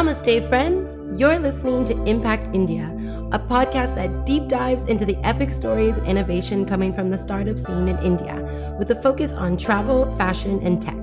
[0.00, 0.96] Namaste, friends.
[1.20, 2.86] You're listening to Impact India,
[3.32, 7.58] a podcast that deep dives into the epic stories of innovation coming from the startup
[7.58, 10.96] scene in India, with a focus on travel, fashion, and tech.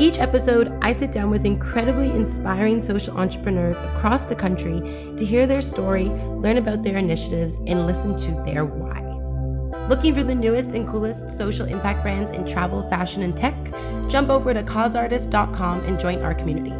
[0.00, 4.80] Each episode, I sit down with incredibly inspiring social entrepreneurs across the country
[5.18, 9.02] to hear their story, learn about their initiatives, and listen to their why.
[9.90, 13.54] Looking for the newest and coolest social impact brands in travel, fashion, and tech?
[14.08, 16.77] Jump over to causeartist.com and join our community.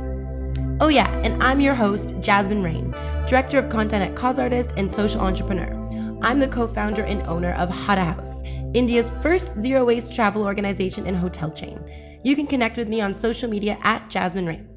[0.81, 2.93] Oh, yeah, and I'm your host, Jasmine Rain,
[3.27, 5.75] Director of Content at Cause Artist and Social Entrepreneur.
[6.23, 8.43] I'm the co founder and owner of Hara House,
[8.75, 11.81] India's first zero waste travel organization and hotel chain.
[12.23, 14.69] You can connect with me on social media at Jasmine Rain.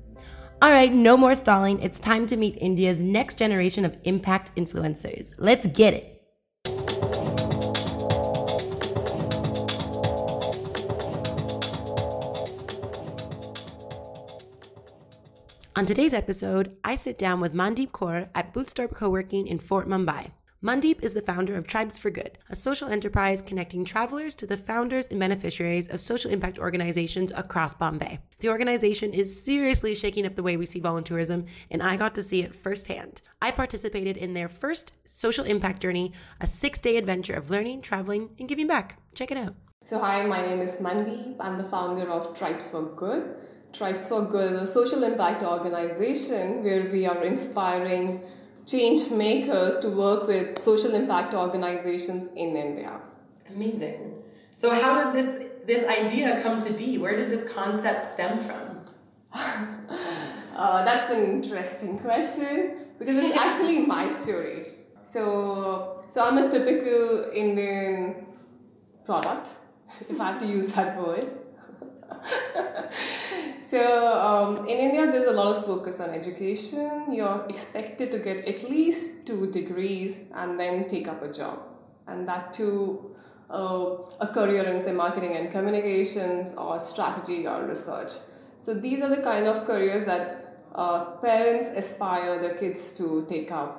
[0.60, 1.80] All right, no more stalling.
[1.84, 5.36] It's time to meet India's next generation of impact influencers.
[5.38, 6.91] Let's get it.
[15.82, 20.30] On today's episode, I sit down with Mandeep Kaur at Bootstrap Co-working in Fort Mumbai.
[20.64, 24.58] Mandeep is the founder of Tribes for Good, a social enterprise connecting travelers to the
[24.58, 28.20] founders and beneficiaries of social impact organizations across Bombay.
[28.38, 32.22] The organization is seriously shaking up the way we see volunteerism, and I got to
[32.22, 33.24] see it firsthand.
[33.42, 38.36] I participated in their first social impact journey, a six day adventure of learning, traveling,
[38.38, 39.02] and giving back.
[39.16, 39.56] Check it out.
[39.84, 41.38] So, hi, my name is Mandeep.
[41.40, 43.36] I'm the founder of Tribes for Good.
[43.74, 48.22] Tribes for Good is a social impact organization where we are inspiring
[48.66, 53.00] change makers to work with social impact organizations in India.
[53.50, 54.24] Amazing.
[54.56, 56.98] So how did this this idea come to be?
[56.98, 58.82] Where did this concept stem from?
[59.34, 64.66] uh, that's an interesting question because it's actually my story.
[65.04, 68.28] So so I'm a typical Indian
[69.06, 69.50] product,
[70.10, 71.41] if I have to use that word.
[73.70, 77.06] so um, in India, there's a lot of focus on education.
[77.12, 81.60] You're expected to get at least two degrees and then take up a job,
[82.08, 83.16] and that too,
[83.50, 88.12] uh, a career in say marketing and communications or strategy or research.
[88.60, 93.52] So these are the kind of careers that uh, parents aspire their kids to take
[93.52, 93.78] up.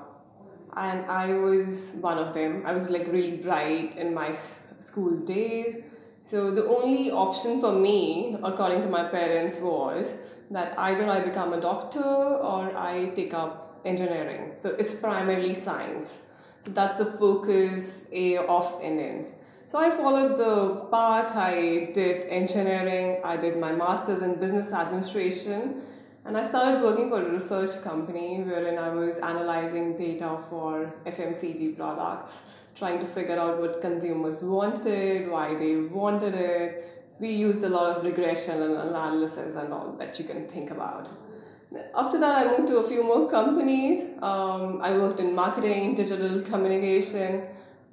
[0.75, 2.63] And I was one of them.
[2.65, 4.35] I was like really bright in my
[4.81, 5.77] school days
[6.25, 10.15] so the only option for me, according to my parents, was
[10.51, 14.53] that either I become a doctor or I take up engineering.
[14.57, 16.27] So it's primarily science.
[16.61, 19.33] So that's the focus of Indians.
[19.67, 21.35] So I followed the path.
[21.37, 23.21] I did engineering.
[23.25, 25.83] I did my master's in business administration.
[26.25, 31.77] And I started working for a research company wherein I was analyzing data for FMCG
[31.77, 32.43] products
[32.75, 36.85] trying to figure out what consumers wanted, why they wanted it.
[37.21, 41.09] We used a lot of regression and analysis and all that you can think about.
[41.97, 44.03] After that, I moved to a few more companies.
[44.21, 47.47] Um, I worked in marketing, digital communication.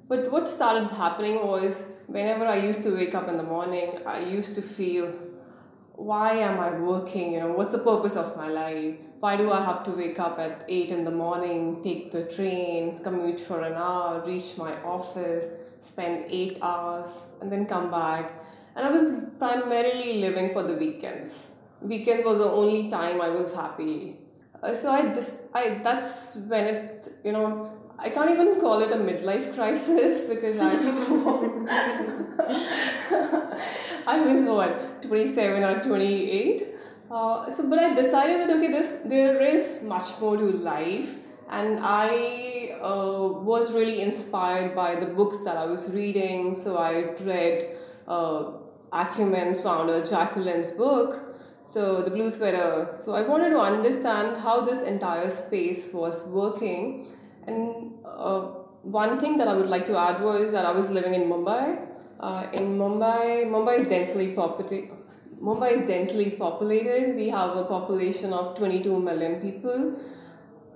[0.08, 4.20] But what started happening was whenever I used to wake up in the morning, I
[4.20, 5.12] used to feel,
[5.92, 7.34] why am I working?
[7.34, 8.96] You know, what's the purpose of my life?
[9.20, 12.96] Why do I have to wake up at 8 in the morning, take the train,
[12.96, 15.44] commute for an hour, reach my office,
[15.80, 18.32] spend 8 hours, and then come back?
[18.74, 21.48] And I was primarily living for the weekends.
[21.82, 24.16] Weekend was the only time I was happy.
[24.62, 28.90] Uh, so I just, I that's when it, you know, I can't even call it
[28.90, 30.70] a midlife crisis because I,
[34.14, 36.62] I was what, 27 or 28
[37.10, 41.16] uh, so, but I decided that okay, this there is much more to life,
[41.50, 46.54] and I uh, was really inspired by the books that I was reading.
[46.54, 47.76] So I read
[48.06, 48.52] uh,
[48.92, 52.90] Acumen's founder Jacqueline's book, so the Blue Sweater.
[52.92, 57.06] So I wanted to understand how this entire space was working,
[57.48, 58.42] and uh,
[58.82, 61.86] one thing that I would like to add was that I was living in Mumbai.
[62.20, 64.99] Uh, in Mumbai, Mumbai is densely populated
[65.42, 67.16] Mumbai is densely populated.
[67.16, 69.98] We have a population of 22 million people,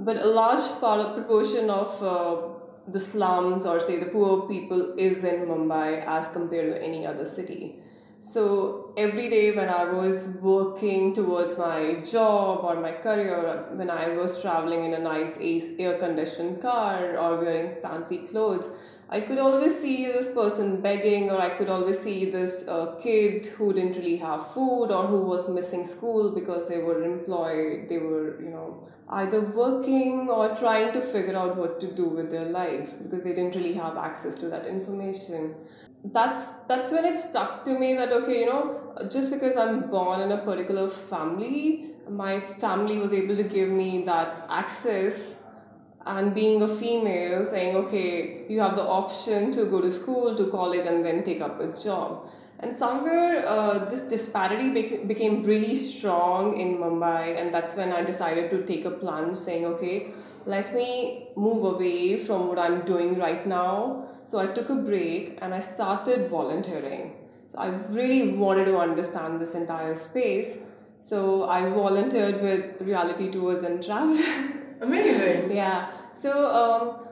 [0.01, 2.55] but a large part of proportion of uh,
[2.89, 7.27] the slums or say the poor people is in Mumbai as compared to any other
[7.27, 7.77] city.
[8.21, 14.09] So every day when I was working towards my job or my career, when I
[14.15, 15.39] was traveling in a nice
[15.79, 18.71] air conditioned car or wearing fancy clothes,
[19.09, 23.47] I could always see this person begging, or I could always see this uh, kid
[23.47, 27.99] who didn't really have food or who was missing school because they were employed, they
[27.99, 32.47] were, you know, either working or trying to figure out what to do with their
[32.47, 35.55] life because they didn't really have access to that information.
[36.05, 38.81] That's that's when it stuck to me that okay, you know,
[39.11, 44.05] just because I'm born in a particular family my family was able to give me
[44.05, 45.43] that access
[46.07, 50.47] and being a female saying okay you have the option to go to school to
[50.51, 52.29] college and then take up a job.
[52.61, 58.03] And somewhere uh, this disparity bec- became really strong in mumbai and that's when i
[58.03, 60.13] decided to take a plunge saying okay
[60.47, 64.07] let me move away from what i'm doing right now.
[64.25, 67.15] So i took a break and i started volunteering.
[67.49, 67.69] So i
[67.99, 70.59] really wanted to understand this entire space.
[71.01, 75.53] So i volunteered with reality tours and travel Amazing.
[75.53, 75.91] yeah.
[76.15, 77.07] So um,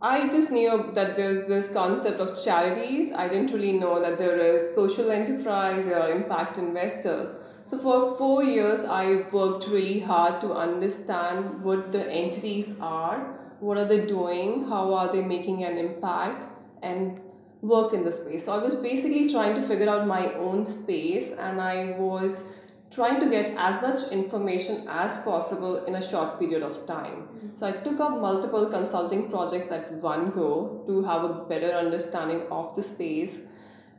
[0.00, 3.12] I just knew that there's this concept of charities.
[3.12, 7.34] I didn't really know that there is social enterprise, or impact investors.
[7.64, 13.20] So for four years, I worked really hard to understand what the entities are,
[13.60, 16.44] what are they doing, how are they making an impact,
[16.82, 17.20] and
[17.62, 18.44] work in the space.
[18.44, 22.54] So I was basically trying to figure out my own space, and I was
[22.94, 27.28] trying to get as much information as possible in a short period of time.
[27.54, 32.46] So I took up multiple consulting projects at one go to have a better understanding
[32.50, 33.40] of the space.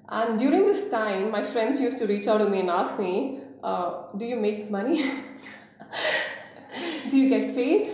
[0.07, 3.39] And during this time, my friends used to reach out to me and ask me,
[3.63, 4.97] uh, Do you make money?
[7.09, 7.89] Do you get paid?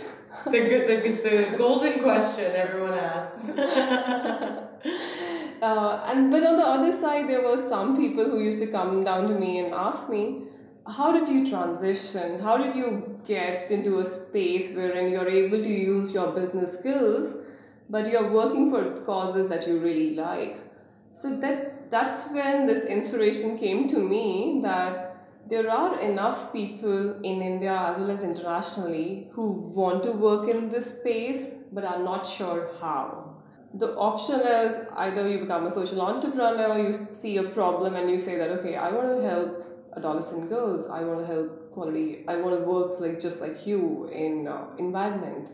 [0.45, 3.51] The, good, the, the golden question everyone asks.
[5.62, 9.03] Uh, and but on the other side, there were some people who used to come
[9.03, 10.48] down to me and ask me,
[10.88, 12.39] how did you transition?
[12.39, 17.38] How did you get into a space wherein you're able to use your business skills,
[17.89, 20.57] but you're working for causes that you really like?
[21.13, 25.07] So that that's when this inspiration came to me that
[25.48, 30.69] there are enough people in India as well as internationally who want to work in
[30.69, 33.36] this space but are not sure how.
[33.74, 38.10] The option is either you become a social entrepreneur, or you see a problem and
[38.10, 40.90] you say that okay, I want to help adolescent girls.
[40.90, 42.24] I want to help quality.
[42.28, 45.52] I want to work like just like you in uh, environment.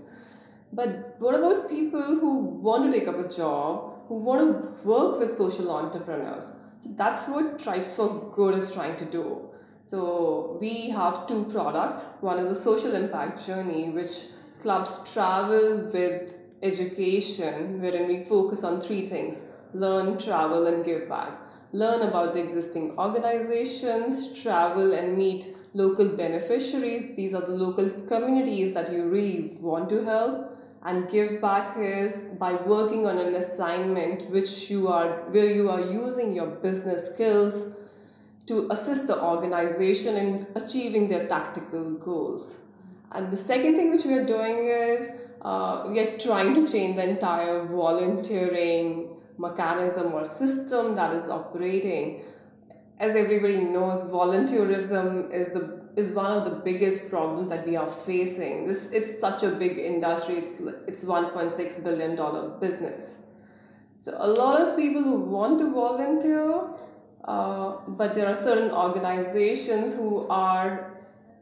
[0.73, 5.19] But what about people who want to take up a job, who want to work
[5.19, 6.51] with social entrepreneurs?
[6.77, 9.49] So that's what Tribes for Good is trying to do.
[9.83, 12.05] So we have two products.
[12.19, 14.25] One is a social impact journey, which
[14.61, 19.39] clubs travel with education, wherein we focus on three things
[19.73, 21.31] learn, travel, and give back
[21.73, 27.15] learn about the existing organizations, travel and meet local beneficiaries.
[27.15, 30.53] These are the local communities that you really want to help.
[30.83, 35.81] And give back is by working on an assignment which you are where you are
[35.81, 37.75] using your business skills
[38.45, 42.61] to assist the organization in achieving their tactical goals.
[43.11, 45.11] And the second thing which we are doing is
[45.41, 52.23] uh, we are trying to change the entire volunteering mechanism or system that is operating.
[52.99, 57.91] As everybody knows, volunteerism is the is one of the biggest problems that we are
[57.91, 58.67] facing.
[58.67, 60.35] This is such a big industry.
[60.35, 63.19] It's it's one point six billion dollar business.
[63.99, 66.69] So a lot of people who want to volunteer,
[67.25, 70.97] uh, but there are certain organizations who are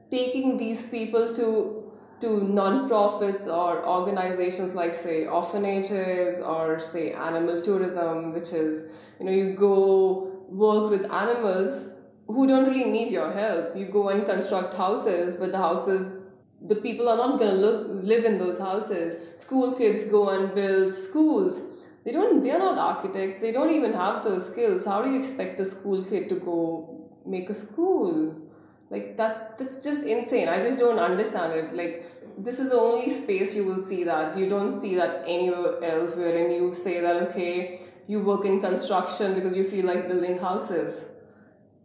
[0.10, 1.85] taking these people to
[2.22, 9.32] to non-profits or organizations like say orphanages or say animal tourism which is you know
[9.32, 11.92] you go work with animals
[12.28, 13.76] who don't really need your help.
[13.76, 16.22] You go and construct houses but the houses
[16.62, 19.40] the people are not going to look, live in those houses.
[19.40, 21.62] School kids go and build schools.
[22.04, 23.40] They don't they're not architects.
[23.40, 24.86] They don't even have those skills.
[24.86, 28.42] How do you expect a school kid to go make a school
[28.90, 30.48] like that's that's just insane.
[30.48, 31.76] I just don't understand it.
[31.76, 32.06] Like
[32.38, 34.38] this is the only space you will see that.
[34.38, 39.34] You don't see that anywhere else wherein you say that okay you work in construction
[39.34, 41.06] because you feel like building houses.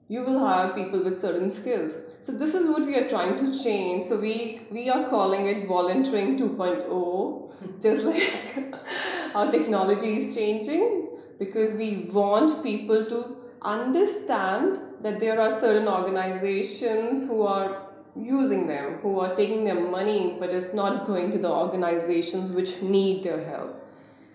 [0.09, 1.97] You will hire people with certain skills.
[2.21, 4.05] So this is what we are trying to change.
[4.05, 11.77] So we we are calling it volunteering 2.0 just like our technology is changing because
[11.77, 17.83] we want people to understand that there are certain organizations who are
[18.17, 22.83] using them, who are taking their money, but it's not going to the organizations which
[22.83, 23.77] need their help.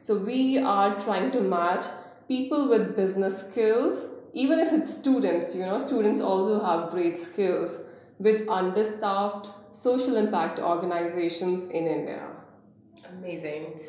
[0.01, 1.85] So we are trying to match
[2.27, 7.83] people with business skills, even if it's students, you know, students also have great skills
[8.19, 12.27] with understaffed social impact organizations in India.
[13.17, 13.79] Amazing.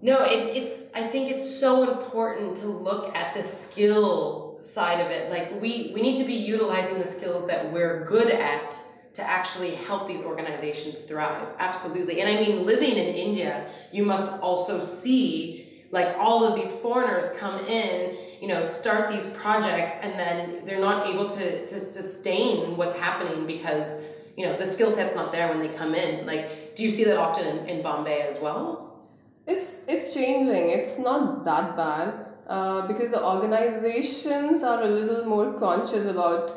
[0.00, 0.92] No, it, it's.
[0.94, 5.30] I think it's so important to look at the skill side of it.
[5.30, 8.80] Like we we need to be utilizing the skills that we're good at
[9.14, 11.46] to actually help these organizations thrive.
[11.58, 12.20] Absolutely.
[12.20, 17.28] And I mean, living in India, you must also see like all of these foreigners
[17.38, 22.78] come in, you know, start these projects, and then they're not able to, to sustain
[22.78, 24.02] what's happening because
[24.36, 26.24] you know the skill set's not there when they come in.
[26.26, 29.00] Like, do you see that often in, in Bombay as well?
[29.46, 30.70] It's it's changing.
[30.70, 36.52] It's not that bad uh, because the organizations are a little more conscious about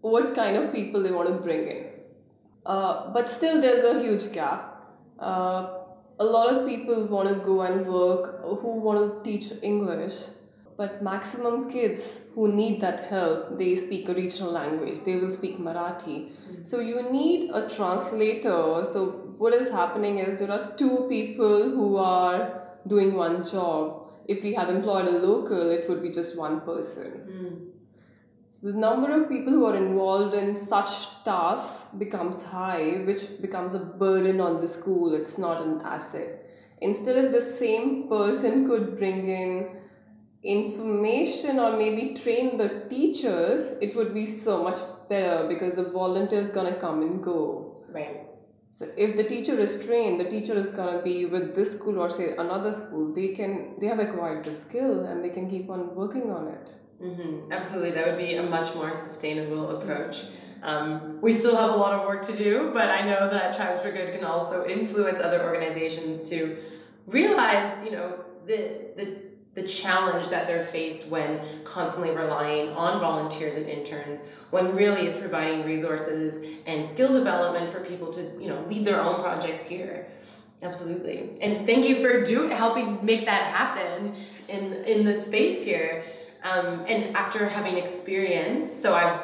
[0.00, 1.86] what kind of people they want to bring in.
[2.66, 4.76] Uh, but still, there's a huge gap.
[5.18, 5.78] Uh,
[6.18, 10.14] a lot of people want to go and work who want to teach English,
[10.76, 15.00] but maximum kids who need that help, they speak a regional language.
[15.04, 16.30] They will speak Marathi.
[16.30, 16.62] Mm-hmm.
[16.64, 18.84] So you need a translator.
[18.84, 24.01] So what is happening is there are two people who are doing one job.
[24.28, 27.10] If we had employed a local, it would be just one person.
[27.28, 27.72] Mm.
[28.46, 33.74] So the number of people who are involved in such tasks becomes high, which becomes
[33.74, 35.14] a burden on the school.
[35.14, 36.50] It's not an asset.
[36.80, 39.76] Instead, if the same person could bring in
[40.42, 44.76] information or maybe train the teachers, it would be so much
[45.08, 47.84] better because the volunteer is gonna come and go.
[47.88, 48.31] Right.
[48.74, 52.08] So if the teacher is trained, the teacher is gonna be with this school or
[52.08, 53.12] say another school.
[53.12, 56.70] They can they have acquired the skill and they can keep on working on it.
[57.02, 57.52] Mm-hmm.
[57.52, 60.22] Absolutely, that would be a much more sustainable approach.
[60.62, 63.80] Um, we still have a lot of work to do, but I know that Tribes
[63.80, 66.56] for Good can also influence other organizations to
[67.06, 69.06] realize, you know, the the
[69.54, 75.18] the challenge that they're faced when constantly relying on volunteers and interns when really it's
[75.18, 80.06] providing resources and skill development for people to you know lead their own projects here
[80.62, 84.14] absolutely and thank you for do helping make that happen
[84.48, 86.04] in in the space here
[86.44, 89.20] um, and after having experience, so I've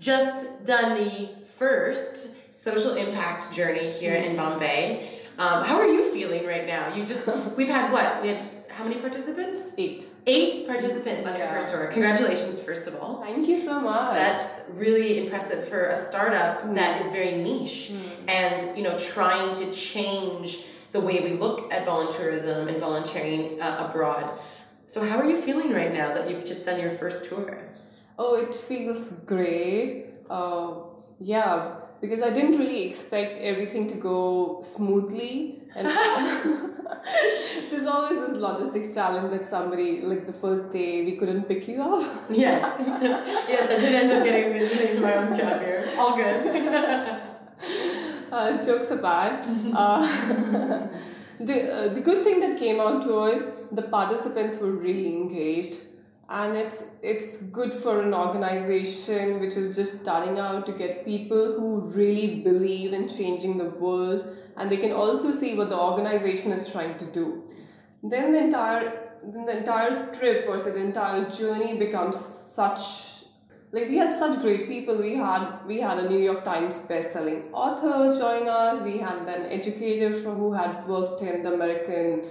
[0.00, 4.36] just done the first social impact journey here in.
[4.36, 5.08] Bombay.
[5.38, 6.94] Um, how are you feeling right now?
[6.94, 8.22] You just we've had what?
[8.22, 8.38] We had
[8.70, 9.74] how many participants?
[9.78, 10.08] Eight.
[10.28, 11.86] Eight participants on your first tour.
[11.86, 13.22] Congratulations, first of all.
[13.22, 14.14] Thank you so much.
[14.14, 16.74] That's really impressive for a startup mm.
[16.74, 18.28] that is very niche mm.
[18.28, 23.86] and you know trying to change the way we look at volunteerism and volunteering uh,
[23.88, 24.36] abroad.
[24.88, 27.68] So, how are you feeling right now that you've just done your first tour?
[28.18, 30.06] Oh, it feels great.
[30.28, 30.74] Uh,
[31.20, 35.62] yeah, because I didn't really expect everything to go smoothly.
[35.76, 35.86] And
[37.70, 41.82] there's always this logistics challenge that somebody, like the first day, we couldn't pick you
[41.82, 42.04] up.
[42.30, 42.84] yes.
[43.48, 45.84] yes, I did end up getting, getting my own cab here.
[45.98, 47.22] All good.
[48.32, 49.44] uh, jokes apart.
[49.74, 50.00] Uh,
[51.40, 55.78] the, uh, the good thing that came out was the participants were really engaged
[56.28, 61.52] and it's it's good for an organization which is just starting out to get people
[61.58, 64.26] who really believe in changing the world.
[64.56, 67.44] And they can also see what the organization is trying to do.
[68.02, 73.04] Then the entire then the entire trip or say the entire journey becomes such
[73.70, 74.98] like we had such great people.
[74.98, 78.80] We had we had a new york times best-selling author join us.
[78.80, 82.24] We had an educator who had worked in the american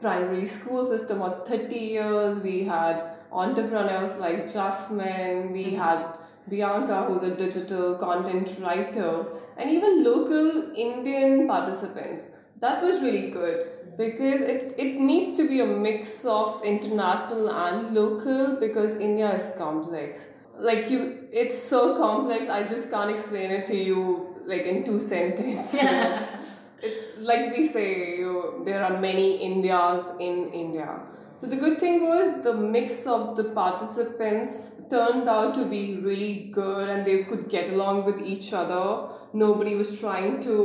[0.00, 2.38] primary school system for 30 years.
[2.38, 5.76] We had entrepreneurs like jasmine we mm-hmm.
[5.76, 6.18] had
[6.48, 13.68] bianca who's a digital content writer and even local indian participants that was really good
[13.96, 19.50] because it's it needs to be a mix of international and local because india is
[19.58, 20.26] complex
[20.58, 24.00] like you it's so complex i just can't explain it to you
[24.46, 26.18] like in two sentences yeah.
[26.82, 31.00] it's like we say you, there are many indias in india
[31.40, 34.52] so the good thing was the mix of the participants
[34.90, 38.84] turned out to be really good and they could get along with each other
[39.32, 40.56] nobody was trying to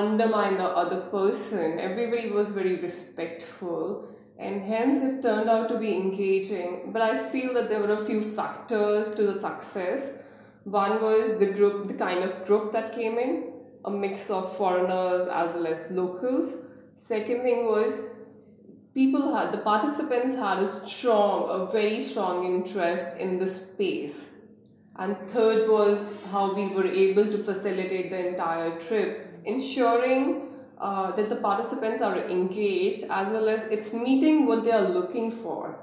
[0.00, 4.06] undermine the other person everybody was very respectful
[4.38, 6.90] and hence it turned out to be engaging.
[6.92, 10.12] But I feel that there were a few factors to the success.
[10.64, 13.52] One was the group, the kind of group that came in,
[13.84, 16.56] a mix of foreigners as well as locals.
[16.94, 18.00] Second thing was
[18.94, 24.30] people had the participants had a strong, a very strong interest in the space.
[24.96, 30.42] And third was how we were able to facilitate the entire trip, ensuring
[30.78, 35.32] uh, that the participants are engaged as well as it's meeting what they are looking
[35.32, 35.76] for.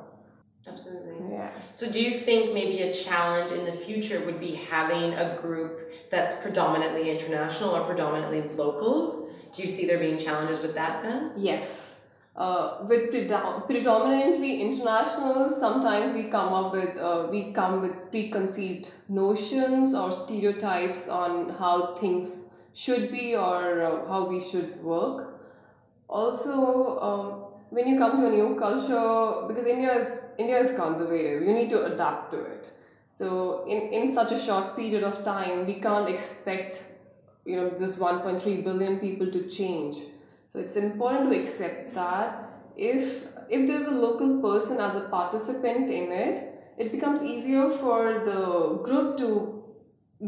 [0.65, 1.31] Absolutely.
[1.31, 1.51] Yeah.
[1.73, 5.91] So, do you think maybe a challenge in the future would be having a group
[6.11, 9.31] that's predominantly international or predominantly locals?
[9.55, 11.31] Do you see there being challenges with that then?
[11.35, 11.90] Yes.
[12.33, 18.89] Uh, with predom- predominantly international, sometimes we come up with uh, we come with preconceived
[19.09, 25.41] notions or stereotypes on how things should be or uh, how we should work.
[26.07, 27.31] Also, um,
[27.69, 31.69] when you come to a new culture, because India is India is conservative, you need
[31.69, 32.71] to adapt to it.
[33.07, 36.81] So in, in such a short period of time, we can't expect
[37.43, 39.97] you know this 1.3 billion people to change
[40.51, 42.39] so it's important to accept that
[42.75, 43.05] if
[43.57, 46.41] if there's a local person as a participant in it
[46.77, 48.41] it becomes easier for the
[48.87, 49.29] group to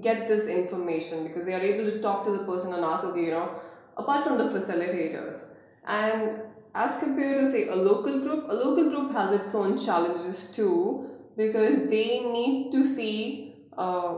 [0.07, 3.25] get this information because they are able to talk to the person and ask okay
[3.25, 3.49] you know
[3.97, 5.45] apart from the facilitators
[5.87, 6.41] and
[6.73, 11.09] as compared to say a local group a local group has its own challenges too
[11.35, 14.15] because they need to see uh,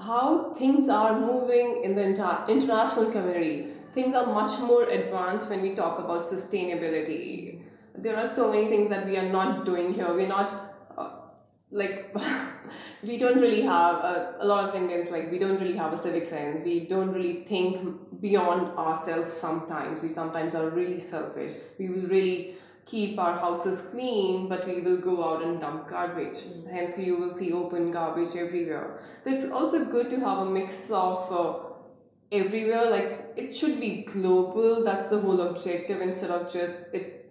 [0.00, 3.68] how things are moving in the inter- international community.
[3.94, 7.62] Things are much more advanced when we talk about sustainability.
[7.94, 10.12] There are so many things that we are not doing here.
[10.12, 11.10] We're not uh,
[11.70, 12.12] like
[13.04, 15.96] we don't really have a, a lot of Indians like we don't really have a
[15.96, 16.62] civic sense.
[16.64, 20.02] We don't really think beyond ourselves sometimes.
[20.02, 21.52] We sometimes are really selfish.
[21.78, 22.54] We will really
[22.86, 26.38] keep our houses clean, but we will go out and dump garbage.
[26.38, 26.70] Mm-hmm.
[26.70, 28.98] Hence, you will see open garbage everywhere.
[29.20, 31.63] So it's also good to have a mix of uh,
[32.32, 32.90] everywhere.
[32.90, 34.84] Like it should be global.
[34.84, 37.24] That's the whole objective instead of just it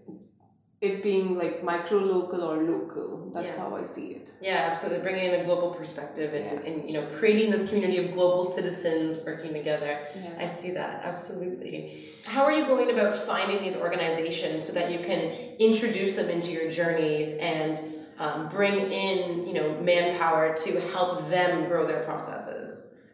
[0.84, 3.32] it being like micro local or local.
[3.34, 3.64] That's yeah.
[3.64, 4.34] how I see it.
[4.42, 5.02] Yeah, absolutely.
[5.02, 6.70] Bringing in a global perspective and, yeah.
[6.70, 9.98] and you know creating this community of global citizens working together.
[10.16, 10.34] Yeah.
[10.38, 12.10] I see that absolutely.
[12.26, 15.22] How are you going about finding these organizations so that you can
[15.60, 17.80] introduce them into your journeys and
[18.20, 22.63] um, bring in you know manpower to help them grow their processes?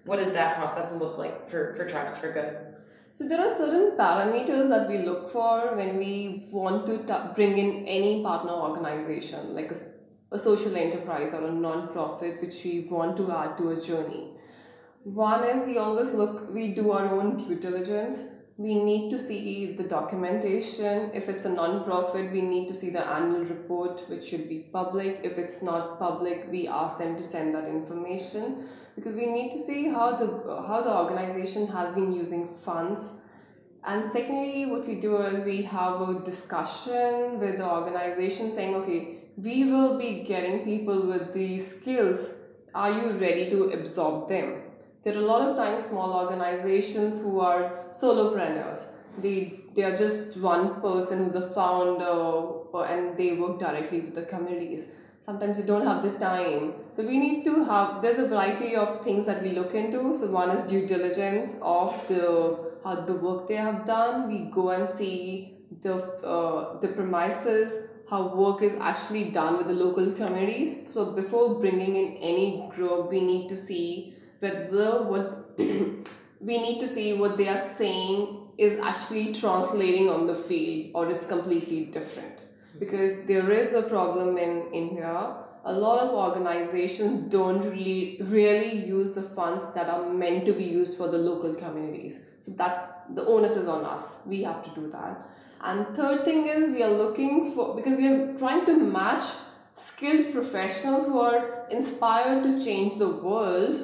[0.06, 2.70] What does that process look like for for Tribes for Good?
[3.12, 7.58] So there are certain parameters that we look for when we want to t- bring
[7.58, 13.18] in any partner organization, like a, a social enterprise or a non-profit, which we want
[13.18, 14.28] to add to a journey.
[15.04, 18.24] One is we always look, we do our own due diligence
[18.60, 21.12] we need to see the documentation.
[21.14, 25.22] If it's a non-profit, we need to see the annual report, which should be public.
[25.24, 28.62] If it's not public, we ask them to send that information
[28.98, 30.28] because we need to see how the
[30.68, 33.22] how the organization has been using funds.
[33.86, 39.20] And secondly, what we do is we have a discussion with the organization saying, okay,
[39.38, 42.36] we will be getting people with these skills.
[42.76, 44.59] Are you ready to absorb them?
[45.04, 48.92] There are a lot of times small organizations who are solopreneurs.
[49.18, 54.24] They, they are just one person who's a founder and they work directly with the
[54.24, 54.88] communities.
[55.22, 56.74] Sometimes they don't have the time.
[56.94, 60.14] So we need to have, there's a variety of things that we look into.
[60.14, 64.28] So one is due diligence of the, how the work they have done.
[64.28, 69.76] We go and see the, uh, the premises, how work is actually done with the
[69.76, 70.92] local communities.
[70.92, 75.60] So before bringing in any group, we need to see whether what
[76.40, 81.10] we need to see what they are saying is actually translating on the field or
[81.10, 82.44] is completely different.
[82.78, 85.36] Because there is a problem in india.
[85.66, 90.64] A lot of organizations don't really really use the funds that are meant to be
[90.64, 92.20] used for the local communities.
[92.38, 92.84] So that's
[93.18, 94.22] the onus is on us.
[94.26, 95.28] We have to do that.
[95.62, 99.24] And third thing is we are looking for because we are trying to match
[99.74, 103.82] skilled professionals who are inspired to change the world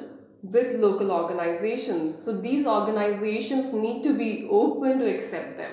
[0.52, 2.16] with local organizations.
[2.16, 5.72] So these organizations need to be open to accept them.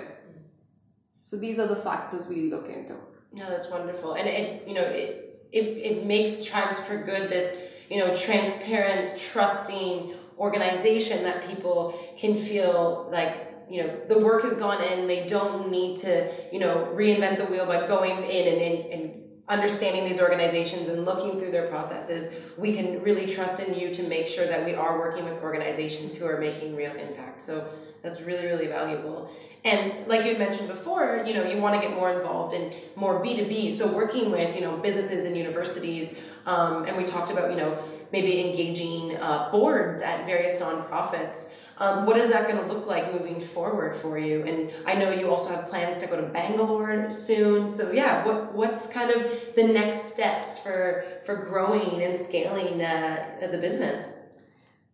[1.23, 2.95] So these are the factors we look into.
[3.31, 4.13] No, that's wonderful.
[4.13, 7.57] And it, you know, it, it, it makes Tribes for Good this,
[7.89, 14.57] you know, transparent, trusting organization that people can feel like you know the work has
[14.57, 18.61] gone in they don't need to you know reinvent the wheel by going in and,
[18.61, 23.77] and, and understanding these organizations and looking through their processes, we can really trust in
[23.77, 27.41] you to make sure that we are working with organizations who are making real impact.
[27.41, 27.67] So
[28.01, 29.29] that's really, really valuable.
[29.63, 33.23] And like you mentioned before, you know, you want to get more involved in more
[33.23, 33.71] B2B.
[33.71, 36.17] So working with, you know, businesses and universities.
[36.45, 37.77] Um, and we talked about, you know,
[38.11, 43.11] maybe engaging uh, boards at various nonprofits um, what is that going to look like
[43.13, 44.43] moving forward for you?
[44.43, 47.69] And I know you also have plans to go to Bangalore soon.
[47.69, 53.47] So yeah, what what's kind of the next steps for for growing and scaling uh,
[53.51, 54.07] the business?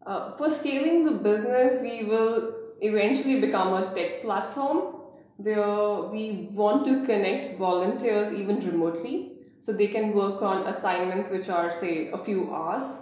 [0.05, 4.95] Uh, for scaling the business, we will eventually become a tech platform
[5.35, 11.49] where we want to connect volunteers even remotely so they can work on assignments which
[11.49, 12.97] are say a few hours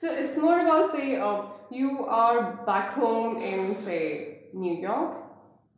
[0.00, 5.14] so it's more about say uh, you are back home in say New York.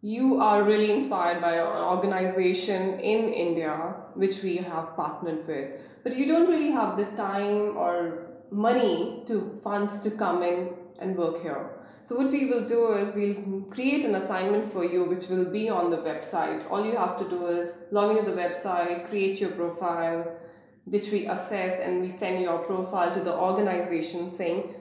[0.01, 3.73] You are really inspired by an organization in India
[4.15, 9.59] which we have partnered with, but you don't really have the time or money to
[9.65, 11.71] funds to come in and work here.
[12.05, 15.69] So what we will do is we'll create an assignment for you which will be
[15.69, 16.71] on the website.
[16.71, 20.37] All you have to do is log into the website, create your profile,
[20.85, 24.75] which we assess and we send your profile to the organization saying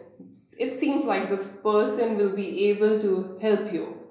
[0.57, 4.01] it seems like this person will be able to help you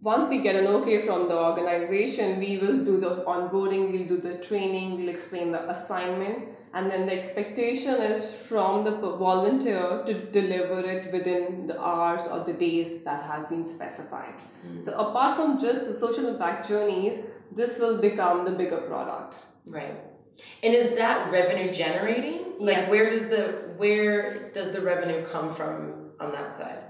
[0.00, 4.16] once we get an okay from the organization, we will do the onboarding, we'll do
[4.16, 10.14] the training, we'll explain the assignment, and then the expectation is from the volunteer to
[10.30, 14.34] deliver it within the hours or the days that have been specified.
[14.34, 14.82] Mm-hmm.
[14.82, 17.18] So, apart from just the social impact journeys,
[17.50, 19.38] this will become the bigger product.
[19.66, 19.96] Right.
[20.62, 22.56] And is that revenue generating?
[22.58, 22.90] Like yes.
[22.90, 26.84] where does the where does the revenue come from on that side?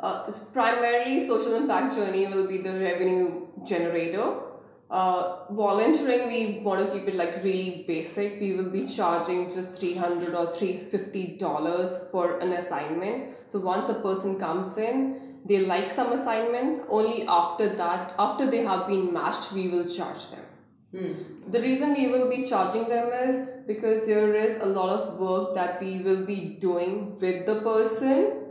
[0.00, 4.42] Uh, primarily, social impact journey will be the revenue generator.
[4.90, 8.40] Uh, volunteering, we want to keep it like really basic.
[8.40, 13.24] We will be charging just three hundred or three fifty dollars for an assignment.
[13.48, 16.86] So once a person comes in, they like some assignment.
[16.88, 20.47] Only after that, after they have been matched, we will charge them.
[20.90, 21.12] Hmm.
[21.50, 25.54] The reason we will be charging them is because there is a lot of work
[25.54, 28.48] that we will be doing with the person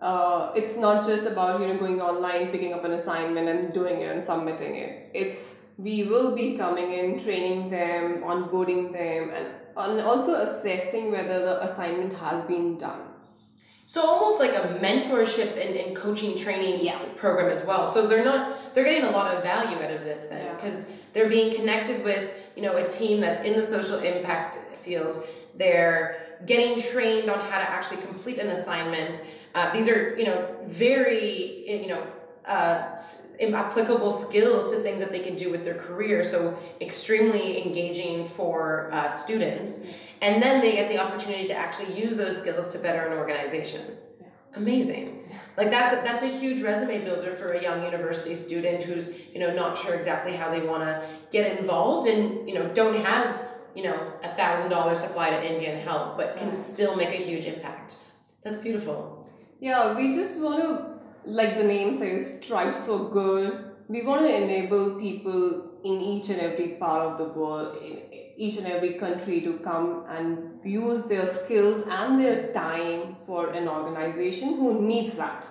[0.00, 4.00] uh, it's not just about you know going online picking up an assignment and doing
[4.00, 9.46] it and submitting it it's we will be coming in training them onboarding them and,
[9.76, 13.00] and also assessing whether the assignment has been done
[13.86, 16.98] so almost like a mentorship and, and coaching training yeah.
[17.16, 20.26] program as well so they're not they're getting a lot of value out of this
[20.26, 20.96] then because yeah.
[21.12, 25.24] They're being connected with you know a team that's in the social impact field
[25.56, 30.46] they're getting trained on how to actually complete an assignment uh, these are, you know,
[30.66, 32.06] very, you know,
[32.46, 32.96] uh,
[33.52, 36.24] applicable skills to things that they can do with their career.
[36.24, 39.84] So extremely engaging for uh, students.
[40.20, 43.80] And then they get the opportunity to actually use those skills to better an organization.
[44.56, 45.28] Amazing.
[45.56, 49.54] Like that's that's a huge resume builder for a young university student who's you know
[49.54, 53.82] not sure exactly how they want to get involved and you know don't have you
[53.82, 57.22] know a thousand dollars to fly to India and help, but can still make a
[57.30, 57.98] huge impact.
[58.42, 59.28] That's beautiful.
[59.60, 63.72] Yeah, we just want to, like the name says, Tribes for Good.
[63.88, 68.02] We want to enable people in each and every part of the world, in
[68.38, 73.68] each and every country to come and use their skills and their time for an
[73.68, 75.46] organization who needs that.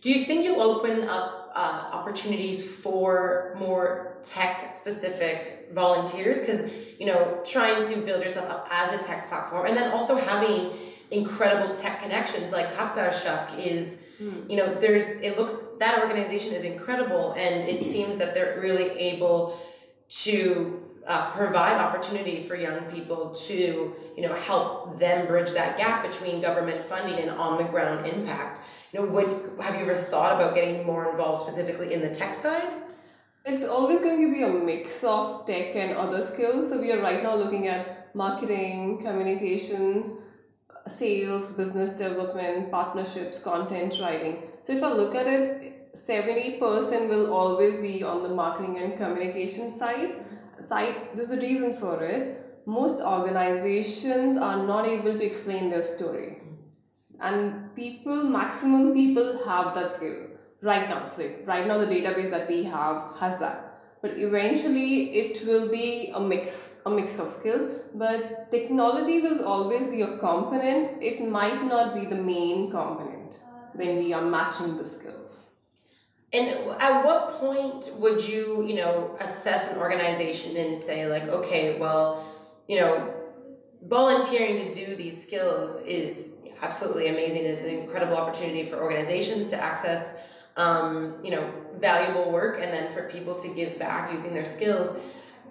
[0.00, 6.38] Do you think you'll open up uh, opportunities for more tech specific volunteers?
[6.38, 10.16] Because, you know, trying to build yourself up as a tech platform and then also
[10.16, 10.70] having
[11.10, 14.48] incredible tech connections like Haqdarshak is mm.
[14.50, 18.90] you know there's it looks that organization is incredible and it seems that they're really
[18.98, 19.58] able
[20.08, 26.02] to uh, provide opportunity for young people to you know help them bridge that gap
[26.06, 28.60] between government funding and on the ground impact
[28.92, 32.34] you know would have you ever thought about getting more involved specifically in the tech
[32.34, 32.82] side
[33.44, 37.00] it's always going to be a mix of tech and other skills so we are
[37.00, 40.10] right now looking at marketing communications
[40.86, 44.42] sales, business development, partnerships, content writing.
[44.62, 49.70] So if I look at it, 70% will always be on the marketing and communication
[49.70, 50.10] side.
[50.60, 50.94] Side.
[51.14, 52.62] There's a reason for it.
[52.66, 56.40] Most organizations are not able to explain their story.
[57.20, 60.26] And people, maximum people have that skill
[60.62, 61.06] right now.
[61.06, 66.12] So right now the database that we have has that but eventually it will be
[66.14, 71.64] a mix a mix of skills but technology will always be a component it might
[71.64, 73.38] not be the main component
[73.72, 75.43] when we are matching the skills
[76.34, 76.48] and
[76.80, 82.26] at what point would you you know assess an organization and say like okay well
[82.68, 83.14] you know
[83.84, 89.56] volunteering to do these skills is absolutely amazing it's an incredible opportunity for organizations to
[89.56, 90.18] access
[90.56, 94.96] um, you know, valuable work and then for people to give back using their skills.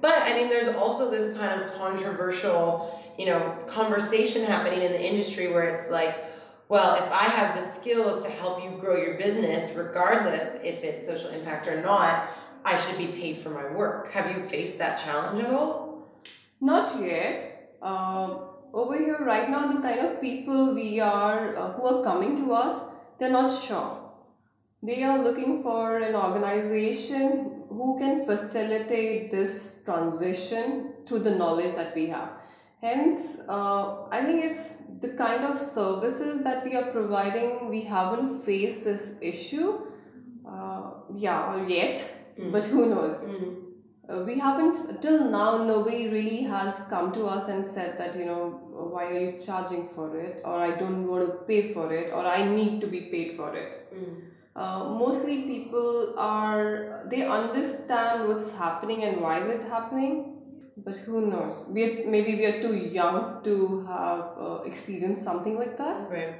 [0.01, 5.01] But I mean, there's also this kind of controversial, you know, conversation happening in the
[5.01, 6.15] industry where it's like,
[6.73, 11.05] well, if I have the skills to help you grow your business, regardless if it's
[11.05, 12.29] social impact or not,
[12.65, 14.11] I should be paid for my work.
[14.13, 16.09] Have you faced that challenge at all?
[16.59, 17.77] Not yet.
[17.79, 18.39] Uh,
[18.73, 22.53] over here, right now, the kind of people we are uh, who are coming to
[22.53, 24.03] us, they're not sure
[24.81, 31.93] they are looking for an organization who can facilitate this transition to the knowledge that
[31.95, 32.31] we have.
[32.83, 34.63] Hence, uh, I think it's
[34.99, 37.69] the kind of services that we are providing.
[37.69, 39.81] We haven't faced this issue,
[40.47, 42.03] uh, yeah, yet,
[42.37, 42.51] mm.
[42.51, 43.23] but who knows?
[43.23, 43.63] Mm.
[44.09, 45.63] Uh, we haven't till now.
[45.63, 48.59] Nobody really has come to us and said that you know
[48.93, 52.25] why are you charging for it, or I don't want to pay for it, or
[52.25, 53.93] I need to be paid for it.
[53.95, 60.32] Mm uh, mostly people are they understand what's happening and why is it happening
[60.77, 61.69] but who knows?
[61.73, 66.09] We maybe we are too young to have uh, experienced something like that.
[66.09, 66.35] Right.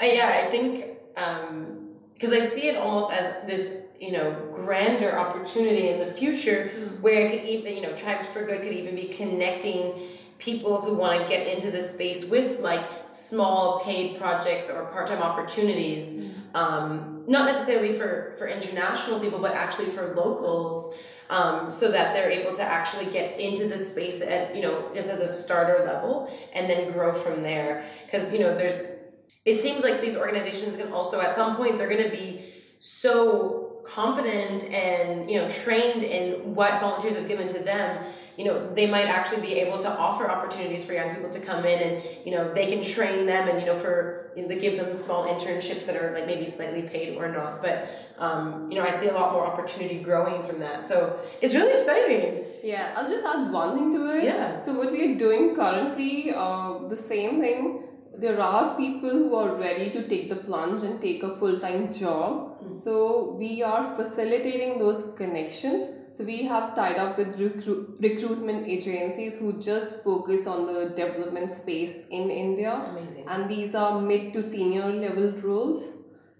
[0.00, 4.32] I, yeah, I think um because um, I see it almost as this, you know,
[4.52, 7.00] grander opportunity in the future mm.
[7.00, 9.94] where it could even, you know, Tribes for Good could even be connecting
[10.38, 15.22] people who want to get into this space with like small paid projects or part-time
[15.22, 16.04] opportunities.
[16.04, 16.54] Mm.
[16.54, 20.94] um, not necessarily for for international people but actually for locals
[21.30, 25.10] um, so that they're able to actually get into the space at you know just
[25.10, 27.84] as a starter level and then grow from there.
[28.04, 28.96] Because you know there's
[29.44, 32.44] it seems like these organizations can also at some point they're going to be
[32.80, 33.57] so
[33.88, 38.04] confident and you know trained in what volunteers have given to them
[38.36, 41.64] you know they might actually be able to offer opportunities for young people to come
[41.64, 44.60] in and you know they can train them and you know for you know, they
[44.60, 47.60] give them small internships that are like maybe slightly paid or not.
[47.60, 50.84] But um, you know i see a lot more opportunity growing from that.
[50.84, 52.44] So it's really exciting.
[52.62, 54.24] Yeah i'll just add one thing to it.
[54.24, 54.58] Yeah.
[54.58, 57.84] So what we're doing currently uh, the same thing
[58.24, 62.62] there are people who are ready to take the plunge and take a full-time job
[62.62, 62.74] mm.
[62.84, 69.38] so we are facilitating those connections so we have tied up with recru- recruitment agencies
[69.38, 73.28] who just focus on the development space in india Amazing.
[73.28, 75.98] and these are mid to senior level roles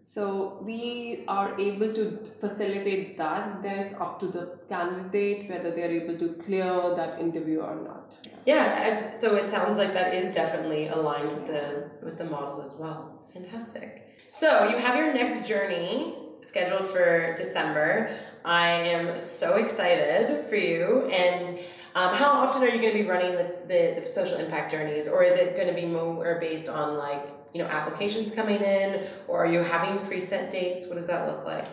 [0.09, 2.05] so we are able to
[2.41, 3.61] facilitate that.
[3.61, 7.75] Then it's up to the candidate whether they are able to clear that interview or
[7.75, 8.17] not.
[8.25, 8.38] Yeah.
[8.48, 12.76] Yeah so it sounds like that is definitely aligned with the with the model as
[12.76, 13.26] well.
[13.34, 14.16] Fantastic.
[14.28, 18.16] So you have your next journey scheduled for December.
[18.44, 21.58] I am so excited for you and.
[21.94, 25.08] Um, how often are you going to be running the, the, the social impact journeys,
[25.08, 29.04] or is it going to be more based on like you know applications coming in
[29.26, 31.64] or are you having preset dates what does that look like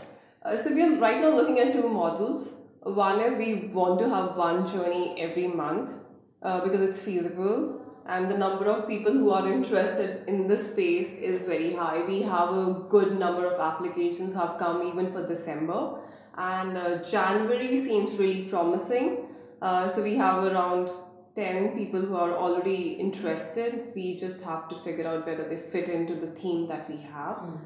[0.44, 4.10] uh, so we are right now looking at two models one is we want to
[4.10, 5.92] have one journey every month
[6.46, 11.12] uh, because it's feasible and the number of people who are interested in the space
[11.32, 15.80] is very high we have a good number of applications have come even for december
[16.38, 19.10] and uh, january seems really promising
[19.62, 20.92] uh, so we have around
[21.36, 23.92] 10 people who are already interested.
[23.94, 27.38] We just have to figure out whether they fit into the theme that we have.
[27.38, 27.60] Mm.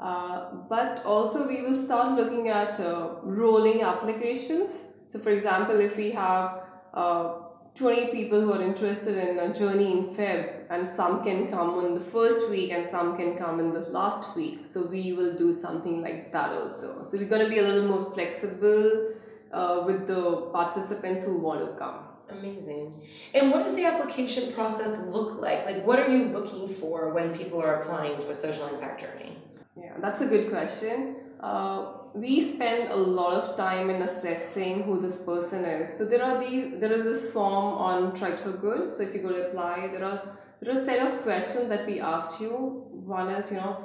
[0.00, 4.94] Uh, but also, we will start looking at uh, rolling applications.
[5.06, 6.62] So, for example, if we have
[6.94, 7.39] uh,
[7.74, 11.94] 20 people who are interested in a journey in Feb, and some can come in
[11.94, 14.66] the first week and some can come in the last week.
[14.66, 17.02] So, we will do something like that also.
[17.02, 19.08] So, we're going to be a little more flexible
[19.52, 22.00] uh, with the participants who want to come.
[22.30, 23.00] Amazing.
[23.34, 25.66] And what does the application process look like?
[25.66, 29.36] Like, what are you looking for when people are applying to a social impact journey?
[29.76, 31.16] Yeah, that's a good question.
[31.40, 35.96] Uh, we spend a lot of time in assessing who this person is.
[35.96, 36.78] So there are these.
[36.78, 38.92] There is this form on Tribes for Good.
[38.92, 40.22] So if you go to apply, there are
[40.60, 42.50] there are a set of questions that we ask you.
[42.90, 43.84] One is, you know,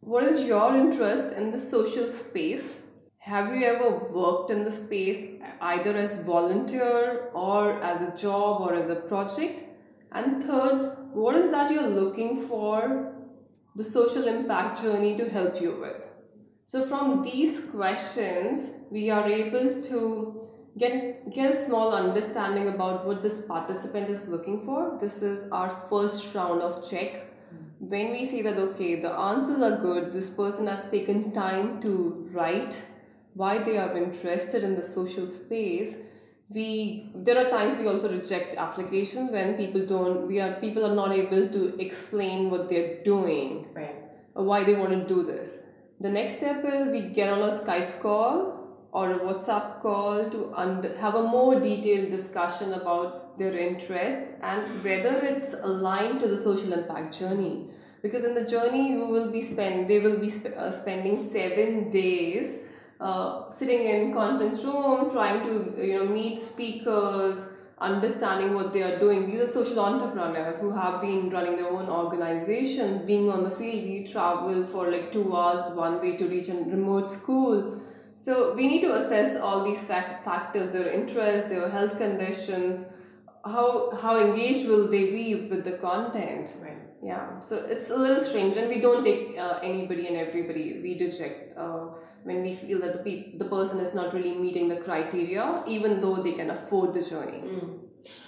[0.00, 2.80] what is your interest in the social space?
[3.18, 5.18] Have you ever worked in the space
[5.60, 9.64] either as volunteer or as a job or as a project?
[10.12, 13.14] And third, what is that you're looking for
[13.76, 16.07] the social impact journey to help you with?
[16.70, 20.42] So from these questions, we are able to
[20.76, 24.98] get, get a small understanding about what this participant is looking for.
[25.00, 27.24] This is our first round of check.
[27.78, 32.28] When we see that, okay, the answers are good, this person has taken time to
[32.32, 32.82] write
[33.32, 35.96] why they are interested in the social space
[36.50, 40.94] we there are times we also reject applications when people don't we are people are
[40.94, 43.96] not able to explain what they're doing right
[44.34, 45.58] or why they want to do this
[46.00, 48.54] the next step is we get on a skype call
[48.92, 54.62] or a whatsapp call to under, have a more detailed discussion about their interest and
[54.84, 57.68] whether it's aligned to the social impact journey.
[58.02, 61.90] Because in the journey you will be spend they will be sp- uh, spending 7
[61.90, 62.60] days
[63.00, 68.98] uh, sitting in conference room, trying to you know meet speakers, understanding what they are
[68.98, 69.26] doing.
[69.26, 73.84] These are social entrepreneurs who have been running their own organizations, being on the field.
[73.84, 77.72] We travel for like two hours one way to reach a remote school.
[78.14, 82.84] So we need to assess all these factors: their interests, their health conditions,
[83.44, 86.48] how how engaged will they be with the content.
[86.60, 90.80] Right yeah so it's a little strange and we don't take uh, anybody and everybody
[90.82, 91.86] we reject uh,
[92.24, 96.00] when we feel that the, pe- the person is not really meeting the criteria even
[96.00, 97.78] though they can afford the journey mm.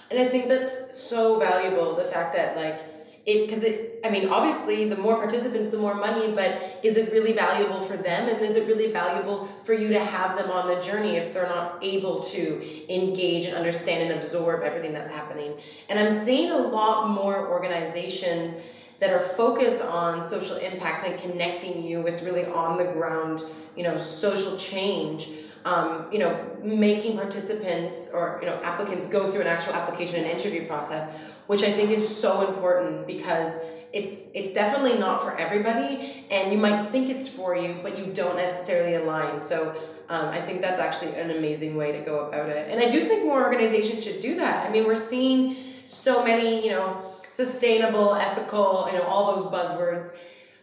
[0.09, 2.79] and i think that's so valuable the fact that like
[3.25, 7.11] it because it i mean obviously the more participants the more money but is it
[7.11, 10.67] really valuable for them and is it really valuable for you to have them on
[10.67, 15.53] the journey if they're not able to engage and understand and absorb everything that's happening
[15.89, 18.55] and i'm seeing a lot more organizations
[19.01, 23.43] that are focused on social impact and connecting you with really on the ground,
[23.75, 25.27] you know, social change.
[25.63, 30.25] Um, you know, making participants or you know applicants go through an actual application and
[30.25, 33.61] interview process, which I think is so important because
[33.93, 38.05] it's it's definitely not for everybody, and you might think it's for you, but you
[38.05, 39.39] don't necessarily align.
[39.39, 39.75] So
[40.09, 42.99] um, I think that's actually an amazing way to go about it, and I do
[42.99, 44.67] think more organizations should do that.
[44.67, 50.15] I mean, we're seeing so many, you know, sustainable, ethical, you know, all those buzzwords.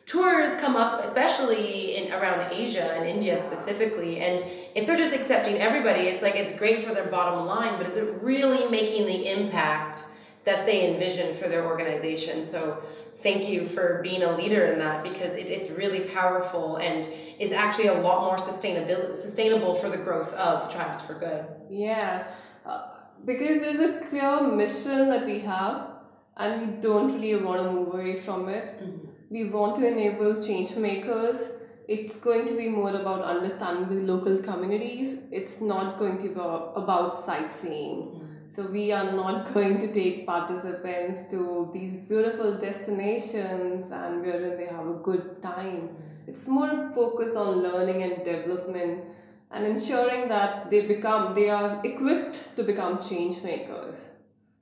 [0.06, 4.42] Tours come up, especially in around Asia and India specifically, and
[4.74, 7.96] if they're just accepting everybody, it's like it's great for their bottom line, but is
[7.96, 10.04] it really making the impact
[10.44, 12.44] that they envision for their organization?
[12.44, 12.82] So
[13.16, 17.52] thank you for being a leader in that because it, it's really powerful and is
[17.52, 21.46] actually a lot more sustainable sustainable for the growth of tribes for good.
[21.70, 22.28] Yeah,
[22.64, 25.90] uh, because there's a clear mission that we have
[26.36, 28.80] and we don't really want to move away from it.
[28.80, 29.06] Mm-hmm.
[29.30, 31.57] We want to enable change makers.
[31.88, 35.18] It's going to be more about understanding the local communities.
[35.32, 36.40] It's not going to be
[36.82, 37.98] about sightseeing.
[37.98, 38.50] Mm-hmm.
[38.50, 44.66] So we are not going to take participants to these beautiful destinations and wherein they
[44.66, 45.88] have a good time.
[45.88, 46.28] Mm-hmm.
[46.28, 49.04] It's more focused on learning and development
[49.50, 54.08] and ensuring that they become they are equipped to become change makers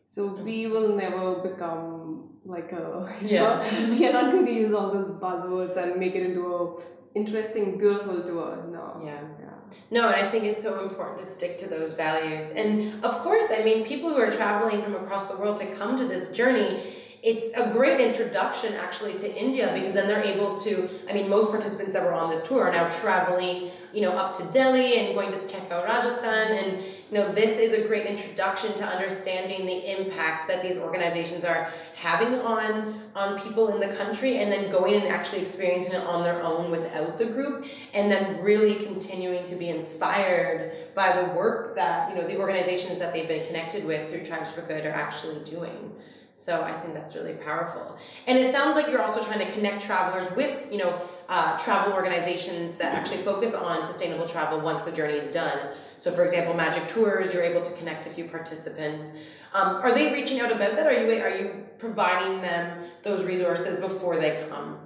[0.05, 3.59] so we will never become like a yeah.
[3.91, 6.77] we are not going to use all those buzzwords and make it into a
[7.17, 8.65] interesting, beautiful tour.
[8.71, 9.01] No.
[9.03, 9.21] Yeah.
[9.41, 9.47] yeah.
[9.91, 12.53] No, and I think it's so important to stick to those values.
[12.53, 15.97] And of course, I mean, people who are traveling from across the world to come
[15.97, 16.83] to this journey
[17.23, 20.89] it's a great introduction actually to India because then they're able to.
[21.09, 24.37] I mean, most participants that were on this tour are now traveling, you know, up
[24.39, 28.73] to Delhi and going to Khetgaon, Rajasthan, and you know, this is a great introduction
[28.75, 34.37] to understanding the impact that these organizations are having on on people in the country,
[34.37, 38.43] and then going and actually experiencing it on their own without the group, and then
[38.43, 43.29] really continuing to be inspired by the work that you know the organizations that they've
[43.29, 45.93] been connected with through Tribes for Good are actually doing.
[46.39, 47.97] So I think that's really powerful.
[48.27, 51.95] And it sounds like you're also trying to connect travelers with, you know, uh, travel
[51.95, 55.59] organizations that actually focus on sustainable travel once the journey is done.
[55.97, 59.15] So, for example, Magic Tours, you're able to connect a few participants.
[59.55, 60.87] Um, are they reaching out about that?
[60.87, 64.79] Are you are you providing them those resources before they come?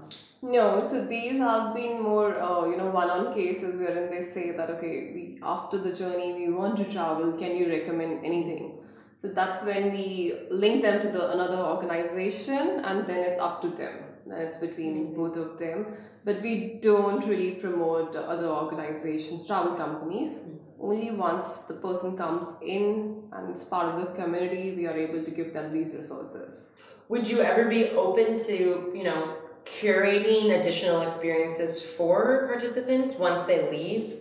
[0.42, 4.70] No, so these have been more, uh, you know, one-on cases wherein they say that
[4.70, 7.36] okay, we after the journey we want to travel.
[7.36, 8.78] Can you recommend anything?
[9.20, 13.68] So that's when we link them to the another organization, and then it's up to
[13.68, 13.92] them.
[14.24, 15.88] And it's between both of them.
[16.24, 20.38] But we don't really promote other organizations, travel companies.
[20.80, 25.22] Only once the person comes in and it's part of the community, we are able
[25.22, 26.62] to give them these resources.
[27.11, 33.70] Would you ever be open to, you know, curating additional experiences for participants once they
[33.70, 34.14] leave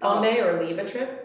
[0.00, 1.19] Bombay uh, or leave a trip?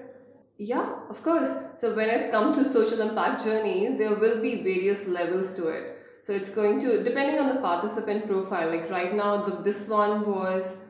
[0.58, 1.52] Yeah, of course.
[1.76, 6.00] So when it's come to social impact journeys, there will be various levels to it.
[6.22, 8.70] So it's going to depending on the participant profile.
[8.70, 10.82] Like right now, the, this one was,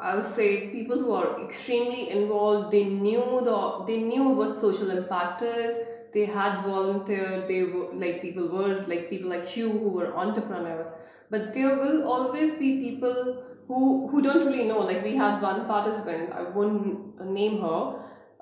[0.00, 2.70] I'll say, people who are extremely involved.
[2.70, 5.76] They knew the they knew what social impact is.
[6.14, 7.48] They had volunteered.
[7.48, 10.90] They were like people were like people like you who were entrepreneurs.
[11.28, 14.78] But there will always be people who who don't really know.
[14.78, 16.32] Like we had one participant.
[16.32, 17.98] I won't name her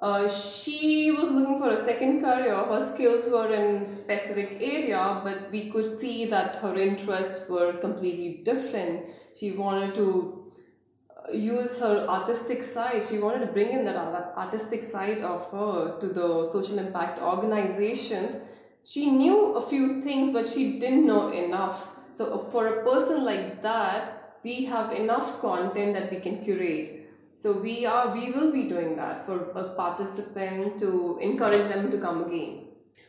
[0.06, 2.56] uh, she was looking for a second career.
[2.72, 8.42] Her skills were in specific area, but we could see that her interests were completely
[8.44, 9.08] different.
[9.38, 13.02] She wanted to uh, use her artistic side.
[13.02, 13.96] She wanted to bring in that
[14.36, 18.36] artistic side of her to the social impact organizations.
[18.84, 21.88] She knew a few things, but she didn't know enough.
[22.12, 27.05] So for a person like that, we have enough content that we can curate
[27.36, 31.98] so we are we will be doing that for a participant to encourage them to
[31.98, 32.64] come again.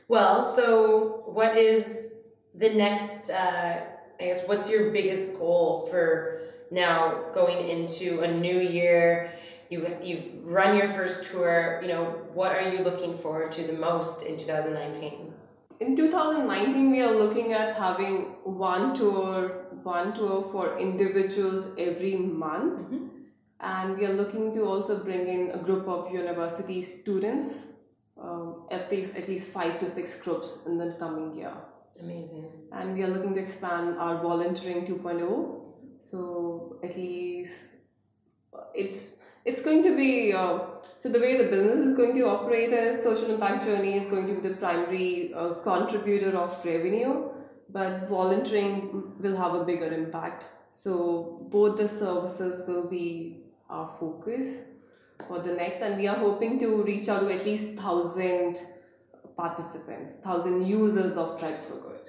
[0.09, 2.15] Well, so what is
[2.53, 3.29] the next?
[3.29, 3.85] Uh,
[4.19, 9.31] I guess what's your biggest goal for now going into a new year?
[9.69, 11.79] You you've run your first tour.
[11.81, 12.03] You know
[12.33, 15.33] what are you looking forward to the most in two thousand nineteen?
[15.79, 22.81] In 2019, we are looking at having one tour, one tour for individuals every month.
[22.81, 23.16] Mm-hmm
[23.59, 27.73] and we are looking to also bring in a group of university students
[28.21, 31.53] uh, at least at least five to six groups in the coming year.
[31.99, 32.51] Amazing.
[32.71, 35.61] And we are looking to expand our volunteering 2.0
[35.99, 37.71] so at least
[38.53, 40.59] uh, it's it's going to be uh,
[40.99, 44.27] so the way the business is going to operate is social impact journey is going
[44.27, 47.29] to be the primary uh, contributor of revenue
[47.69, 50.49] but volunteering will have a bigger impact.
[50.71, 53.36] So both the services will be
[53.69, 54.57] our focus
[55.25, 58.61] for the next, and we are hoping to reach out to at least thousand
[59.35, 61.99] participants, thousand users of Tribes for Good.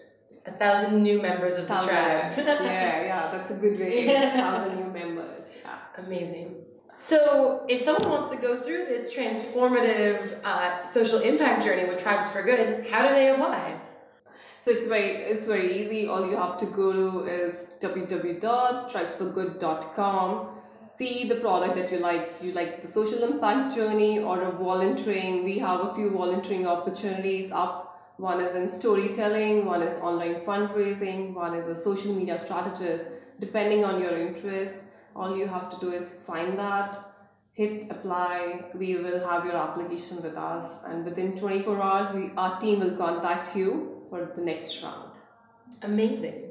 [0.46, 2.32] A thousand new members of the tribe.
[2.36, 4.06] yeah, yeah, that's a good way.
[4.06, 5.50] thousand new members.
[5.62, 6.04] Yeah.
[6.06, 6.56] Amazing.
[6.94, 12.32] So, if someone wants to go through this transformative uh, social impact journey with Tribes
[12.32, 13.80] for Good, how do they apply?
[14.68, 16.08] So it's very it's very easy.
[16.08, 20.48] All you have to go to is www.tribesforgood.com.
[20.96, 22.26] See the product that you like.
[22.40, 25.44] You like the social impact journey or a volunteering.
[25.44, 28.14] We have a few volunteering opportunities up.
[28.16, 33.06] One is in storytelling, one is online fundraising, one is a social media strategist.
[33.38, 36.96] Depending on your interest, all you have to do is find that,
[37.52, 38.64] hit apply.
[38.74, 42.96] We will have your application with us, and within 24 hours, we our team will
[42.96, 45.12] contact you for the next round.
[45.82, 46.47] Amazing.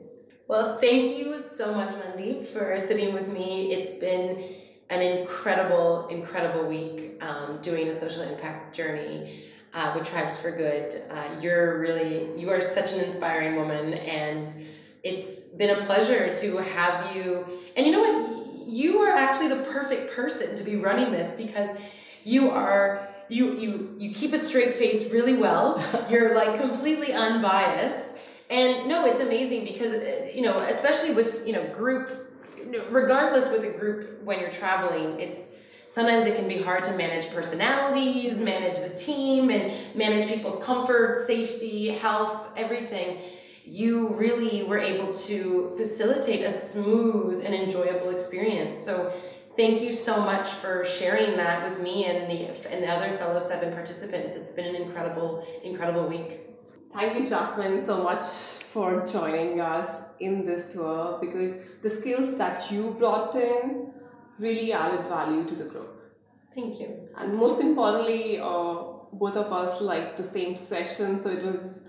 [0.47, 3.73] Well, thank you so much, Mandeep, for sitting with me.
[3.73, 4.43] It's been
[4.89, 9.43] an incredible, incredible week um, doing a social impact journey
[9.73, 11.01] uh, with Tribes for Good.
[11.11, 14.49] Uh, you're really, you are such an inspiring woman, and
[15.03, 17.45] it's been a pleasure to have you.
[17.75, 18.69] And you know what?
[18.69, 21.77] You are actually the perfect person to be running this because
[22.23, 25.83] you are you you you keep a straight face really well.
[26.09, 28.16] You're like completely unbiased.
[28.49, 32.09] And no, it's amazing because uh, you know, especially with you know group,
[32.89, 35.51] regardless with a group when you're traveling, it's
[35.89, 41.15] sometimes it can be hard to manage personalities, manage the team, and manage people's comfort,
[41.15, 43.17] safety, health, everything.
[43.65, 48.79] You really were able to facilitate a smooth and enjoyable experience.
[48.79, 49.11] So
[49.57, 53.39] thank you so much for sharing that with me and the and the other fellow
[53.39, 54.35] seven participants.
[54.35, 56.46] It's been an incredible, incredible week.
[56.93, 58.21] Thank you, Jasmine, so much
[58.73, 63.91] for joining us in this tour because the skills that you brought in
[64.39, 66.01] really added value to the group.
[66.55, 67.09] Thank you.
[67.17, 68.75] And most importantly, uh,
[69.13, 71.83] both of us liked the same session, so it was.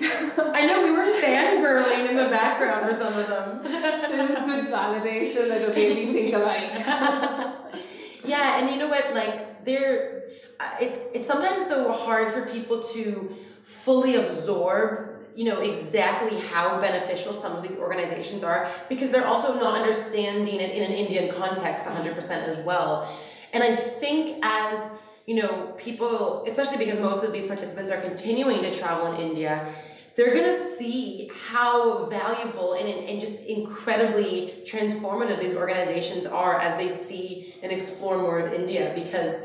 [0.00, 3.62] I know we were fangirling in the background for some of them.
[3.62, 6.72] so it was good validation that it made me think alike.
[8.24, 9.14] yeah, and you know what?
[9.14, 10.24] Like, there,
[10.58, 16.80] uh, it's it's sometimes so hard for people to fully absorb you know exactly how
[16.80, 21.32] beneficial some of these organizations are because they're also not understanding it in an Indian
[21.32, 23.12] context 100% as well.
[23.52, 24.92] And I think as
[25.26, 29.72] you know people especially because most of these participants are continuing to travel in India
[30.16, 36.76] they're going to see how valuable and, and just incredibly transformative these organizations are as
[36.76, 39.42] they see and explore more of India because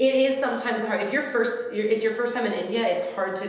[0.00, 3.36] it is sometimes hard if you're first it's your first time in India it's hard
[3.36, 3.46] to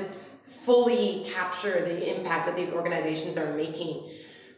[0.62, 4.04] fully capture the impact that these organizations are making.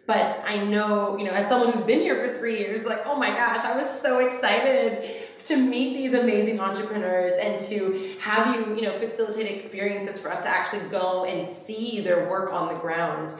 [0.05, 3.17] But I know, you know, as someone who's been here for three years, like, oh
[3.17, 5.09] my gosh, I was so excited
[5.45, 10.41] to meet these amazing entrepreneurs and to have you, you know, facilitate experiences for us
[10.41, 13.33] to actually go and see their work on the ground.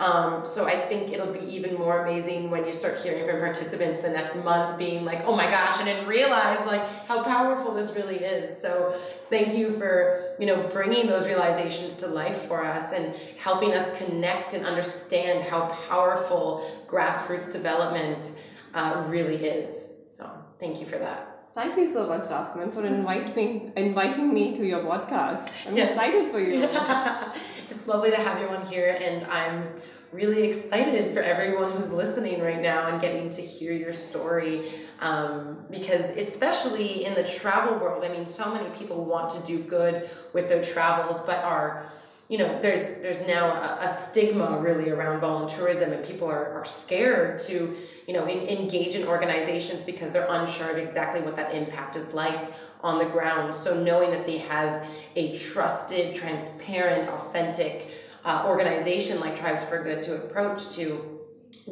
[0.00, 4.00] Um, so I think it'll be even more amazing when you start hearing from participants
[4.00, 7.94] the next month being like, oh my gosh, I didn't realize like how powerful this
[7.94, 8.60] really is.
[8.62, 8.98] So
[9.28, 13.94] thank you for, you know, bringing those realizations to life for us and helping us
[13.98, 18.40] connect and understand how powerful grassroots development
[18.72, 19.98] uh, really is.
[20.06, 20.26] So
[20.58, 21.52] thank you for that.
[21.52, 25.66] Thank you so much, Jasmine, for inviting inviting me to your podcast.
[25.66, 25.90] I'm yes.
[25.90, 26.68] excited for you.
[27.70, 29.68] it's lovely to have on here, and I'm
[30.12, 34.70] really excited for everyone who's listening right now and getting to hear your story.
[35.00, 39.62] Um, because, especially in the travel world, I mean, so many people want to do
[39.62, 41.86] good with their travels, but are
[42.30, 46.64] you know there's there's now a, a stigma really around volunteerism and people are, are
[46.64, 47.76] scared to
[48.06, 52.14] you know in, engage in organizations because they're unsure of exactly what that impact is
[52.14, 52.52] like
[52.82, 53.54] on the ground.
[53.54, 57.90] So knowing that they have a trusted transparent authentic
[58.24, 61.18] uh, organization like tribes for good to approach to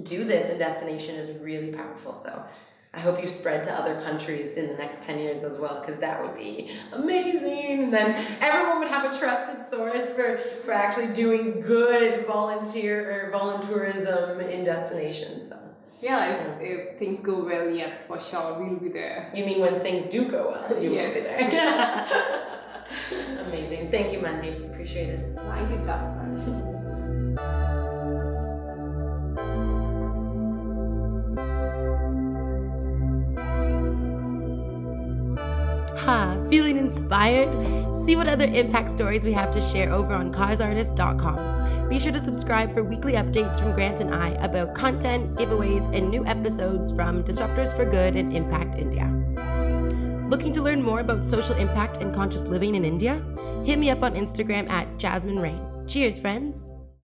[0.02, 2.14] do this in destination is really powerful.
[2.14, 2.44] So
[2.94, 5.98] I hope you spread to other countries in the next 10 years as well, because
[6.00, 7.84] that would be amazing.
[7.84, 13.38] And then everyone would have a trusted source for, for actually doing good volunteer or
[13.38, 15.50] volunteerism in destinations.
[15.50, 15.56] So.
[16.00, 19.30] Yeah, if, if things go well, yes, for sure, we'll be there.
[19.34, 21.38] You mean when things do go well, you yes.
[21.38, 23.44] will be there.
[23.48, 23.90] Amazing.
[23.90, 24.64] Thank you, Mandy.
[24.64, 25.36] Appreciate it.
[25.36, 26.77] Thank you, Jasmine.
[36.48, 37.94] Feeling inspired?
[37.94, 41.88] See what other impact stories we have to share over on causeartist.com.
[41.90, 46.08] Be sure to subscribe for weekly updates from Grant and I about content, giveaways, and
[46.08, 49.06] new episodes from Disruptors for Good and Impact India.
[50.30, 53.22] Looking to learn more about social impact and conscious living in India?
[53.64, 55.60] Hit me up on Instagram at Jasmine Rain.
[55.86, 56.67] Cheers, friends!